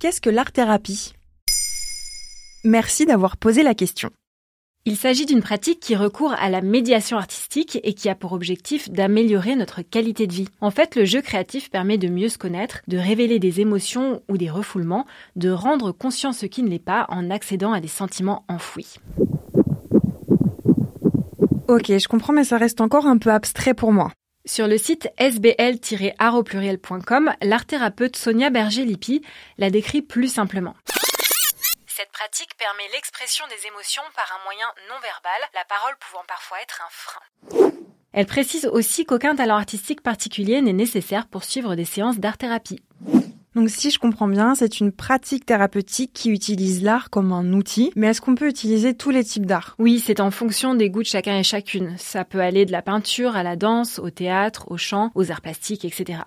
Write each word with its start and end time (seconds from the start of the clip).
Qu'est-ce 0.00 0.20
que 0.20 0.30
l'art-thérapie? 0.30 1.12
Merci 2.62 3.04
d'avoir 3.04 3.36
posé 3.36 3.64
la 3.64 3.74
question. 3.74 4.10
Il 4.84 4.96
s'agit 4.96 5.26
d'une 5.26 5.42
pratique 5.42 5.80
qui 5.80 5.96
recourt 5.96 6.32
à 6.38 6.48
la 6.50 6.60
médiation 6.60 7.16
artistique 7.18 7.80
et 7.82 7.94
qui 7.94 8.08
a 8.08 8.14
pour 8.14 8.32
objectif 8.32 8.88
d'améliorer 8.92 9.56
notre 9.56 9.82
qualité 9.82 10.28
de 10.28 10.32
vie. 10.32 10.48
En 10.60 10.70
fait, 10.70 10.94
le 10.94 11.04
jeu 11.04 11.20
créatif 11.20 11.68
permet 11.68 11.98
de 11.98 12.06
mieux 12.06 12.28
se 12.28 12.38
connaître, 12.38 12.82
de 12.86 12.96
révéler 12.96 13.40
des 13.40 13.60
émotions 13.60 14.22
ou 14.28 14.36
des 14.36 14.50
refoulements, 14.50 15.04
de 15.34 15.50
rendre 15.50 15.90
conscient 15.90 16.32
ce 16.32 16.46
qui 16.46 16.62
ne 16.62 16.68
l'est 16.68 16.78
pas 16.78 17.06
en 17.08 17.28
accédant 17.28 17.72
à 17.72 17.80
des 17.80 17.88
sentiments 17.88 18.44
enfouis. 18.46 18.98
Ok, 21.66 21.86
je 21.88 22.06
comprends, 22.06 22.32
mais 22.32 22.44
ça 22.44 22.56
reste 22.56 22.80
encore 22.80 23.06
un 23.06 23.18
peu 23.18 23.32
abstrait 23.32 23.74
pour 23.74 23.90
moi. 23.90 24.12
Sur 24.48 24.66
le 24.66 24.78
site 24.78 25.10
sbl-art 25.18 26.42
l'art-thérapeute 27.42 28.16
Sonia 28.16 28.48
Berger-Lippi 28.48 29.20
la 29.58 29.68
décrit 29.68 30.00
plus 30.00 30.32
simplement. 30.32 30.74
Cette 31.86 32.10
pratique 32.12 32.56
permet 32.56 32.88
l'expression 32.94 33.44
des 33.48 33.66
émotions 33.68 34.02
par 34.16 34.24
un 34.40 34.44
moyen 34.44 34.66
non 34.88 34.98
verbal, 35.02 35.50
la 35.52 35.64
parole 35.68 35.94
pouvant 36.00 36.24
parfois 36.26 36.56
être 36.62 36.80
un 36.82 36.88
frein. 36.90 37.72
Elle 38.14 38.24
précise 38.24 38.64
aussi 38.64 39.04
qu'aucun 39.04 39.36
talent 39.36 39.56
artistique 39.56 40.02
particulier 40.02 40.62
n'est 40.62 40.72
nécessaire 40.72 41.26
pour 41.26 41.44
suivre 41.44 41.74
des 41.74 41.84
séances 41.84 42.18
d'art-thérapie. 42.18 42.82
Donc 43.54 43.70
si 43.70 43.90
je 43.90 43.98
comprends 43.98 44.28
bien, 44.28 44.54
c'est 44.54 44.80
une 44.80 44.92
pratique 44.92 45.46
thérapeutique 45.46 46.12
qui 46.12 46.30
utilise 46.30 46.82
l'art 46.82 47.10
comme 47.10 47.32
un 47.32 47.52
outil, 47.52 47.92
mais 47.96 48.08
est-ce 48.08 48.20
qu'on 48.20 48.34
peut 48.34 48.48
utiliser 48.48 48.94
tous 48.94 49.10
les 49.10 49.24
types 49.24 49.46
d'art? 49.46 49.74
Oui, 49.78 50.02
c'est 50.04 50.20
en 50.20 50.30
fonction 50.30 50.74
des 50.74 50.90
goûts 50.90 51.02
de 51.02 51.06
chacun 51.08 51.38
et 51.38 51.42
chacune. 51.42 51.94
Ça 51.96 52.24
peut 52.24 52.40
aller 52.40 52.66
de 52.66 52.72
la 52.72 52.82
peinture 52.82 53.36
à 53.36 53.42
la 53.42 53.56
danse, 53.56 53.98
au 53.98 54.10
théâtre, 54.10 54.70
au 54.70 54.76
chant, 54.76 55.10
aux 55.14 55.30
arts 55.30 55.40
plastiques, 55.40 55.84
etc. 55.84 56.20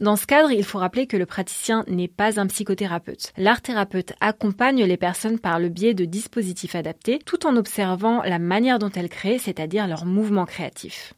Dans 0.00 0.16
ce 0.16 0.26
cadre, 0.26 0.50
il 0.50 0.64
faut 0.64 0.78
rappeler 0.78 1.06
que 1.06 1.16
le 1.16 1.26
praticien 1.26 1.84
n'est 1.88 2.08
pas 2.08 2.40
un 2.40 2.46
psychothérapeute. 2.48 3.32
L'art 3.38 3.62
thérapeute 3.62 4.12
accompagne 4.20 4.84
les 4.84 4.96
personnes 4.96 5.38
par 5.38 5.58
le 5.58 5.68
biais 5.68 5.94
de 5.94 6.04
dispositifs 6.04 6.74
adaptés, 6.74 7.20
tout 7.24 7.46
en 7.46 7.56
observant 7.56 8.22
la 8.22 8.38
manière 8.38 8.78
dont 8.78 8.90
elles 8.90 9.08
créent, 9.08 9.38
c'est-à-dire 9.38 9.86
leur 9.86 10.04
mouvement 10.04 10.44
créatif. 10.44 11.14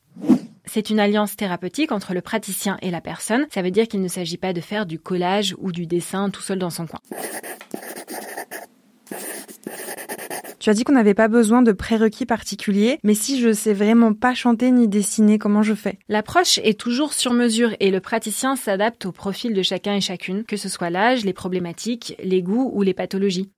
C'est 0.67 0.91
une 0.91 1.01
alliance 1.01 1.37
thérapeutique 1.37 1.93
entre 1.93 2.13
le 2.13 2.21
praticien 2.21 2.77
et 2.83 2.91
la 2.91 3.01
personne. 3.01 3.47
Ça 3.53 3.63
veut 3.63 3.71
dire 3.71 3.89
qu'il 3.89 4.03
ne 4.03 4.09
s'agit 4.09 4.37
pas 4.37 4.53
de 4.53 4.61
faire 4.61 4.87
du 4.87 4.99
collage 4.99 5.55
ou 5.59 5.73
du 5.73 5.87
dessin 5.87 6.29
tout 6.31 6.43
seul 6.43 6.59
dans 6.59 6.71
son 6.71 6.87
coin. 6.87 7.01
Tu 10.59 10.71
as 10.71 10.75
dit 10.75 10.83
qu'on 10.83 10.95
n'avait 10.95 11.15
pas 11.15 11.29
besoin 11.29 11.63
de 11.63 11.71
prérequis 11.71 12.27
particuliers, 12.27 12.99
mais 13.05 13.15
si 13.15 13.41
je 13.41 13.53
sais 13.53 13.73
vraiment 13.73 14.13
pas 14.13 14.35
chanter 14.35 14.73
ni 14.73 14.89
dessiner, 14.89 15.39
comment 15.39 15.63
je 15.63 15.75
fais? 15.75 16.01
L'approche 16.09 16.59
est 16.59 16.77
toujours 16.77 17.13
sur 17.13 17.33
mesure 17.33 17.77
et 17.79 17.93
le 17.93 18.01
praticien 18.01 18.57
s'adapte 18.57 19.07
au 19.07 19.13
profil 19.13 19.55
de 19.55 19.63
chacun 19.63 19.95
et 19.95 20.01
chacune, 20.01 20.43
que 20.43 20.57
ce 20.57 20.69
soit 20.69 20.91
l'âge, 20.91 21.25
les 21.25 21.33
problématiques, 21.33 22.17
les 22.21 22.43
goûts 22.43 22.73
ou 22.75 22.83
les 22.83 22.95
pathologies. 22.95 23.53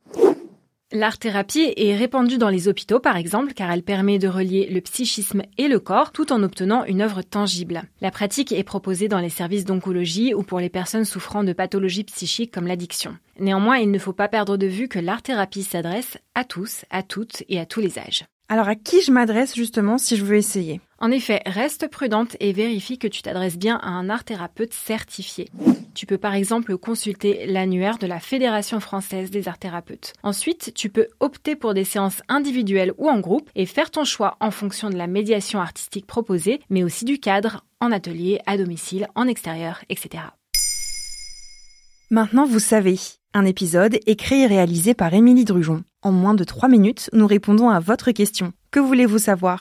L'art-thérapie 0.91 1.75
est 1.77 1.95
répandue 1.95 2.39
dans 2.39 2.49
les 2.49 2.67
hôpitaux, 2.67 2.99
par 2.99 3.19
exemple, 3.19 3.53
car 3.53 3.71
elle 3.71 3.83
permet 3.83 4.19
de 4.19 4.27
relier 4.27 4.71
le 4.71 4.81
psychisme 4.81 5.43
et 5.59 5.69
le 5.69 5.81
corps 5.81 6.13
tout 6.13 6.33
en 6.33 6.43
obtenant 6.43 6.87
une 6.87 7.03
œuvre 7.03 7.21
tangible. 7.21 7.83
La 8.01 8.11
pratique 8.11 8.53
est 8.53 8.65
proposée 8.65 9.07
dans 9.07 9.19
les 9.19 9.29
services 9.29 9.67
d'oncologie 9.67 10.33
ou 10.33 10.43
pour 10.43 10.61
les 10.61 10.71
personnes 10.71 11.05
souffrant 11.05 11.45
de 11.45 11.53
pathologies 11.53 12.05
psychiques 12.05 12.55
comme 12.55 12.67
l'addiction. 12.67 13.19
Néanmoins, 13.39 13.77
il 13.77 13.91
ne 13.91 13.99
faut 13.99 14.15
pas 14.15 14.29
perdre 14.29 14.57
de 14.57 14.67
vue 14.67 14.89
que 14.89 14.99
l'art-thérapie 14.99 15.63
s'adresse 15.63 16.17
à 16.35 16.45
tous, 16.45 16.87
à 16.89 17.03
toutes 17.03 17.43
et 17.51 17.61
à 17.61 17.67
tous 17.67 17.81
les 17.81 17.99
âges. 17.99 18.25
Alors 18.49 18.69
à 18.69 18.75
qui 18.75 19.03
je 19.03 19.13
m'adresse 19.13 19.55
justement 19.55 19.99
si 19.99 20.17
je 20.17 20.25
veux 20.25 20.37
essayer? 20.37 20.81
En 21.01 21.13
effet, 21.13 21.43
reste 21.47 21.89
prudente 21.89 22.37
et 22.41 22.53
vérifie 22.53 22.99
que 22.99 23.07
tu 23.07 23.23
t'adresses 23.23 23.57
bien 23.57 23.77
à 23.77 23.91
un 23.91 24.11
art 24.11 24.25
thérapeute 24.25 24.75
certifié. 24.75 25.49
Tu 25.95 26.07
peux 26.07 26.19
par 26.19 26.35
exemple 26.35 26.77
consulter 26.77 27.47
l'annuaire 27.47 27.99
de 27.99 28.09
la 28.09 28.19
Fédération 28.19 28.81
française 28.81 29.31
des 29.31 29.47
arts 29.47 29.59
thérapeutes. 29.59 30.13
Ensuite, 30.25 30.73
tu 30.75 30.89
peux 30.91 31.07
opter 31.21 31.55
pour 31.55 31.73
des 31.73 31.85
séances 31.85 32.23
individuelles 32.29 32.93
ou 32.99 33.09
en 33.09 33.21
groupe 33.21 33.49
et 33.55 33.65
faire 33.65 33.93
ton 33.93 34.05
choix 34.05 34.37
en 34.41 34.51
fonction 34.51 34.91
de 34.91 34.97
la 34.97 35.07
médiation 35.07 35.61
artistique 35.61 36.07
proposée, 36.07 36.61
mais 36.69 36.83
aussi 36.83 37.05
du 37.05 37.21
cadre, 37.21 37.65
en 37.81 37.93
atelier, 37.93 38.41
à 38.47 38.57
domicile, 38.57 39.07
en 39.15 39.29
extérieur, 39.29 39.85
etc. 39.89 40.25
Maintenant, 42.11 42.45
vous 42.45 42.59
savez. 42.59 42.99
Un 43.35 43.45
épisode 43.45 43.99
écrit 44.07 44.43
et 44.43 44.47
réalisé 44.47 44.95
par 44.95 45.15
Émilie 45.15 45.45
Drujon. 45.45 45.85
En 46.03 46.11
moins 46.11 46.35
de 46.35 46.43
3 46.43 46.69
minutes, 46.69 47.09
nous 47.13 47.27
répondons 47.27 47.69
à 47.69 47.79
votre 47.79 48.11
question. 48.11 48.53
Que 48.73 48.81
voulez-vous 48.81 49.19
savoir? 49.19 49.61